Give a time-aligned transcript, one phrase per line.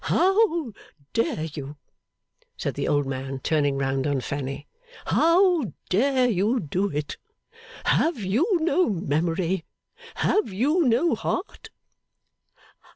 [0.05, 0.73] 'How
[1.13, 1.77] dare you,'
[2.57, 4.65] said the old man, turning round on Fanny,
[5.05, 7.17] 'how dare you do it?
[7.83, 9.63] Have you no memory?
[10.15, 11.69] Have you no heart?